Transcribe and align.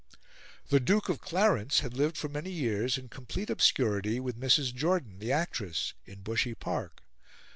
The 0.69 0.79
Duke 0.79 1.09
of 1.09 1.21
Clarence 1.21 1.81
had 1.81 1.93
lived 1.93 2.17
for 2.17 2.27
many 2.27 2.49
years 2.49 2.97
in 2.97 3.07
complete 3.07 3.51
obscurity 3.51 4.19
with 4.19 4.35
Mrs. 4.35 4.73
Jordan, 4.73 5.19
the 5.19 5.31
actress, 5.31 5.93
in 6.05 6.23
Bushey 6.23 6.55
Park. 6.55 7.03